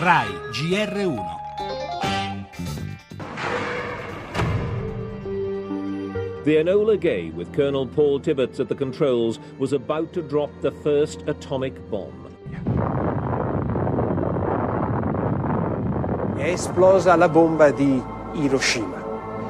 RAI 0.00 0.28
GR1 0.52 1.18
The 6.44 6.56
Enola 6.56 7.00
Gay, 7.00 7.30
with 7.30 7.52
Colonel 7.52 7.84
Paul 7.84 8.20
Tibbets 8.20 8.60
at 8.60 8.68
the 8.68 8.76
controls, 8.76 9.40
was 9.58 9.72
about 9.72 10.12
to 10.12 10.22
drop 10.22 10.50
the 10.60 10.70
first 10.70 11.22
atomic 11.26 11.74
bomb. 11.90 12.28
È 16.36 16.48
esplosa 16.48 17.16
la 17.16 17.28
bomba 17.28 17.72
di 17.72 18.00
Hiroshima. 18.34 19.07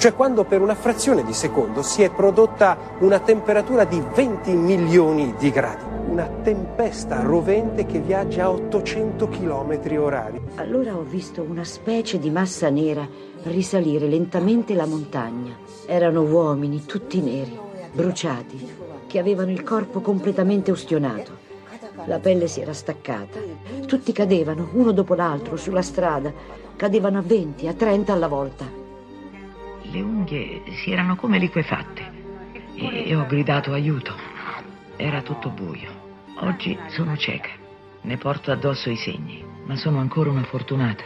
Cioè 0.00 0.14
quando 0.14 0.44
per 0.44 0.62
una 0.62 0.74
frazione 0.74 1.22
di 1.24 1.34
secondo 1.34 1.82
si 1.82 2.02
è 2.02 2.10
prodotta 2.10 2.96
una 3.00 3.18
temperatura 3.18 3.84
di 3.84 4.02
20 4.14 4.50
milioni 4.52 5.34
di 5.38 5.50
gradi. 5.50 5.84
Una 6.08 6.26
tempesta 6.42 7.20
rovente 7.20 7.84
che 7.84 8.00
viaggia 8.00 8.44
a 8.44 8.50
800 8.50 9.28
km 9.28 9.78
orari. 9.98 10.40
Allora 10.54 10.96
ho 10.96 11.02
visto 11.02 11.42
una 11.42 11.64
specie 11.64 12.18
di 12.18 12.30
massa 12.30 12.70
nera 12.70 13.06
risalire 13.42 14.06
lentamente 14.06 14.72
la 14.72 14.86
montagna. 14.86 15.54
Erano 15.84 16.22
uomini 16.22 16.86
tutti 16.86 17.20
neri, 17.20 17.60
bruciati, 17.92 18.72
che 19.06 19.18
avevano 19.18 19.50
il 19.50 19.62
corpo 19.62 20.00
completamente 20.00 20.70
ustionato. 20.70 21.32
La 22.06 22.20
pelle 22.20 22.46
si 22.46 22.62
era 22.62 22.72
staccata. 22.72 23.38
Tutti 23.84 24.12
cadevano, 24.12 24.70
uno 24.72 24.92
dopo 24.92 25.14
l'altro, 25.14 25.58
sulla 25.58 25.82
strada. 25.82 26.32
Cadevano 26.74 27.18
a 27.18 27.22
20, 27.22 27.68
a 27.68 27.74
30 27.74 28.14
alla 28.14 28.28
volta. 28.28 28.79
Le 29.90 30.00
unghie 30.00 30.62
si 30.76 30.92
erano 30.92 31.16
come 31.16 31.38
liquefatte 31.38 32.12
e 32.76 33.14
ho 33.16 33.26
gridato 33.26 33.72
aiuto. 33.72 34.14
Era 34.94 35.20
tutto 35.20 35.50
buio. 35.50 35.90
Oggi 36.42 36.78
sono 36.90 37.16
cieca. 37.16 37.48
Ne 38.02 38.16
porto 38.16 38.52
addosso 38.52 38.88
i 38.88 38.96
segni, 38.96 39.44
ma 39.64 39.74
sono 39.74 39.98
ancora 39.98 40.30
una 40.30 40.44
fortunata. 40.44 41.02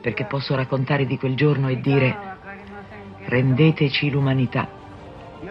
Perché 0.00 0.24
posso 0.24 0.54
raccontare 0.54 1.04
di 1.04 1.18
quel 1.18 1.36
giorno 1.36 1.68
e 1.68 1.80
dire 1.80 2.38
rendeteci 3.26 4.10
l'umanità 4.10 4.68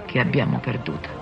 che 0.06 0.20
abbiamo 0.20 0.58
perduta. 0.60 1.21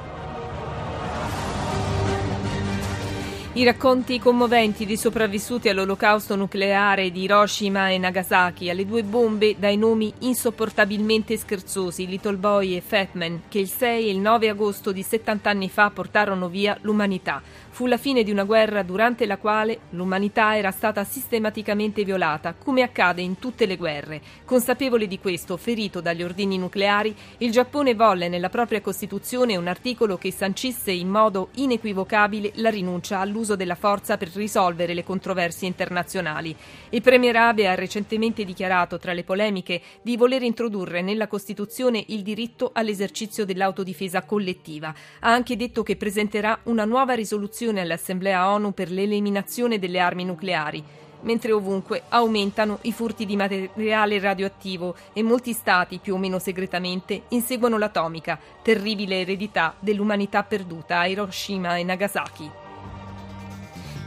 I 3.52 3.64
racconti 3.64 4.19
commoventi 4.19 4.86
di 4.86 4.95
sopravvissuti 4.95 5.69
all'olocausto 5.69 6.36
nucleare 6.36 7.09
di 7.09 7.23
Hiroshima 7.23 7.89
e 7.89 7.97
Nagasaki, 7.97 8.69
alle 8.69 8.86
due 8.86 9.02
bombe 9.02 9.56
dai 9.58 9.75
nomi 9.75 10.14
insopportabilmente 10.19 11.36
scherzosi, 11.36 12.06
Little 12.06 12.36
Boy 12.36 12.75
e 12.75 12.81
Fatman, 12.81 13.41
che 13.47 13.58
il 13.58 13.67
6 13.67 14.06
e 14.06 14.11
il 14.11 14.19
9 14.19 14.50
agosto 14.50 14.91
di 14.91 15.02
70 15.02 15.50
anni 15.50 15.67
fa 15.67 15.89
portarono 15.89 16.47
via 16.47 16.78
l'umanità. 16.81 17.41
Fu 17.72 17.88
la 17.88 17.97
fine 17.97 18.23
di 18.23 18.30
una 18.30 18.44
guerra 18.44 18.83
durante 18.83 19.25
la 19.25 19.38
quale 19.38 19.80
l'umanità 19.91 20.56
era 20.56 20.69
stata 20.69 21.03
sistematicamente 21.03 22.03
violata, 22.03 22.53
come 22.53 22.84
accade 22.84 23.22
in 23.22 23.39
tutte 23.39 23.66
le 23.66 23.78
guerre. 23.78 24.22
Consapevole 24.45 25.08
di 25.08 25.17
questo, 25.17 25.58
ferito 25.58 26.02
dagli 26.02 26.22
ordini 26.22 26.58
nucleari, 26.58 27.16
il 27.38 27.52
Giappone 27.52 27.95
volle 27.95 28.28
nella 28.28 28.50
propria 28.50 28.81
Costituzione 28.81 29.56
un 29.56 29.67
articolo 29.67 30.17
che 30.17 30.31
sancisse 30.31 30.91
in 30.91 31.08
modo 31.08 31.50
inequivocabile 31.56 32.52
la 32.56 32.69
rinuncia 32.69 33.19
all'uso 33.39 33.55
della 33.55 33.75
forza 33.75 34.17
per 34.17 34.29
risolvere 34.33 34.93
le 34.93 35.03
controversie 35.03 35.67
internazionali. 35.67 36.55
Il 36.89 37.01
Premier 37.01 37.35
Abe 37.37 37.67
ha 37.67 37.75
recentemente 37.75 38.43
dichiarato, 38.43 38.99
tra 38.99 39.13
le 39.13 39.23
polemiche, 39.23 39.81
di 40.01 40.17
voler 40.17 40.43
introdurre 40.43 41.01
nella 41.01 41.27
Costituzione 41.27 42.03
il 42.07 42.21
diritto 42.21 42.71
all'esercizio 42.73 43.45
dell'autodifesa 43.45 44.23
collettiva. 44.23 44.93
Ha 45.21 45.31
anche 45.31 45.55
detto 45.55 45.83
che 45.83 45.95
presenterà 45.95 46.59
una 46.63 46.83
nuova 46.83 47.13
risoluzione 47.13 47.81
all'Assemblea 47.81 48.51
ONU 48.51 48.73
per 48.73 48.91
l'eliminazione 48.91 49.79
delle 49.79 49.99
armi 49.99 50.25
nucleari, 50.25 50.83
mentre 51.21 51.51
ovunque 51.53 52.03
aumentano 52.09 52.79
i 52.83 52.91
furti 52.91 53.25
di 53.25 53.35
materiale 53.35 54.19
radioattivo 54.19 54.95
e 55.13 55.23
molti 55.23 55.53
stati, 55.53 55.99
più 55.99 56.15
o 56.15 56.17
meno 56.17 56.39
segretamente, 56.39 57.23
inseguono 57.29 57.78
l'atomica, 57.78 58.38
terribile 58.61 59.22
eredità 59.22 59.75
dell'umanità 59.79 60.44
perduta 60.44 60.99
a 60.99 61.07
Hiroshima 61.07 61.78
e 61.78 61.83
Nagasaki. 61.83 62.69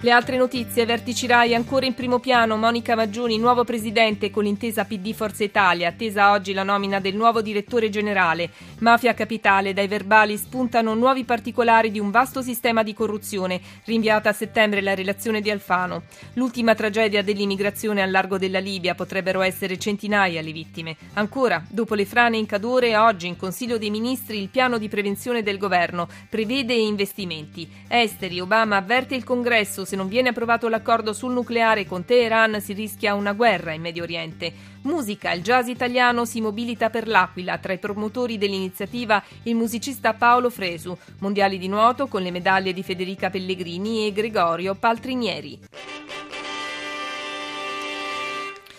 Le 0.04 0.10
altre 0.10 0.36
notizie, 0.36 0.84
vertici 0.84 1.28
Rai 1.28 1.54
ancora 1.54 1.86
in 1.86 1.94
primo 1.94 2.18
piano, 2.18 2.56
Monica 2.56 2.96
Maggioni, 2.96 3.38
nuovo 3.38 3.62
presidente 3.62 4.32
con 4.32 4.42
l'intesa 4.42 4.84
PD 4.84 5.12
Forza 5.12 5.44
Italia, 5.44 5.86
attesa 5.86 6.32
oggi 6.32 6.52
la 6.52 6.64
nomina 6.64 6.98
del 6.98 7.14
nuovo 7.14 7.40
direttore 7.40 7.88
generale. 7.88 8.50
Mafia 8.80 9.14
Capitale, 9.14 9.72
dai 9.72 9.86
verbali 9.86 10.36
spuntano 10.38 10.94
nuovi 10.94 11.22
particolari 11.22 11.92
di 11.92 12.00
un 12.00 12.10
vasto 12.10 12.42
sistema 12.42 12.82
di 12.82 12.94
corruzione, 12.94 13.60
rinviata 13.84 14.30
a 14.30 14.32
settembre 14.32 14.80
la 14.80 14.96
relazione 14.96 15.40
di 15.40 15.52
Alfano. 15.52 16.02
L'ultima 16.32 16.74
tragedia 16.74 17.22
dell'immigrazione 17.22 18.02
al 18.02 18.10
largo 18.10 18.38
della 18.38 18.58
Libia, 18.58 18.96
potrebbero 18.96 19.40
essere 19.40 19.78
centinaia 19.78 20.42
le 20.42 20.50
vittime. 20.50 20.96
Ancora, 21.12 21.64
dopo 21.68 21.94
le 21.94 22.06
frane 22.06 22.38
in 22.38 22.46
Cadore, 22.46 22.96
oggi 22.96 23.28
in 23.28 23.36
Consiglio 23.36 23.78
dei 23.78 23.90
Ministri 23.90 24.40
il 24.42 24.48
piano 24.48 24.78
di 24.78 24.88
prevenzione 24.88 25.44
del 25.44 25.58
governo 25.58 26.08
prevede 26.28 26.74
investimenti. 26.74 27.70
Esteri, 27.86 28.40
Obama 28.40 28.78
avverte 28.78 29.14
il 29.14 29.22
Congresso 29.22 29.90
se 29.92 29.98
non 29.98 30.08
viene 30.08 30.30
approvato 30.30 30.70
l'accordo 30.70 31.12
sul 31.12 31.34
nucleare 31.34 31.84
con 31.84 32.06
Teheran 32.06 32.62
si 32.62 32.72
rischia 32.72 33.12
una 33.12 33.34
guerra 33.34 33.74
in 33.74 33.82
Medio 33.82 34.04
Oriente. 34.04 34.50
Musica, 34.84 35.32
il 35.32 35.42
jazz 35.42 35.68
italiano 35.68 36.24
si 36.24 36.40
mobilita 36.40 36.88
per 36.88 37.06
l'Aquila, 37.06 37.58
tra 37.58 37.74
i 37.74 37.78
promotori 37.78 38.38
dell'iniziativa 38.38 39.22
il 39.42 39.54
musicista 39.54 40.14
Paolo 40.14 40.48
Fresu, 40.48 40.96
mondiali 41.18 41.58
di 41.58 41.68
nuoto 41.68 42.06
con 42.06 42.22
le 42.22 42.30
medaglie 42.30 42.72
di 42.72 42.82
Federica 42.82 43.28
Pellegrini 43.28 44.06
e 44.06 44.12
Gregorio 44.12 44.74
Paltrinieri. 44.74 45.91